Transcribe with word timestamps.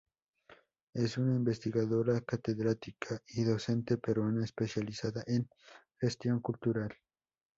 Es 0.95 1.19
una 1.19 1.35
investigadora, 1.35 2.21
catedrática 2.21 3.21
y 3.35 3.43
docente 3.43 3.99
peruana 3.99 4.43
especializada 4.45 5.23
en 5.27 5.47
gestión 5.99 6.39
cultural. 6.39 6.89